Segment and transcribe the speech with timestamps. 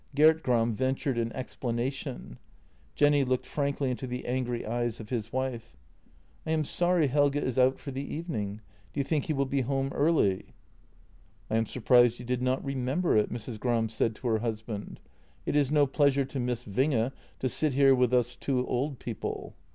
[0.15, 2.37] Gert Gram ventured an ex planation;
[2.95, 5.77] Jenny looked frankly into the angry eyes of his wife:"
[6.47, 8.61] I am sorry Helge is out for the evening.
[8.93, 10.55] Do you think he will be home early?
[11.51, 13.59] ""I am surprised you did not remember it," Mrs.
[13.59, 14.99] Gram said to her husband."
[15.45, 19.53] It is no pleasure to Miss Winge to sit here with us two old people."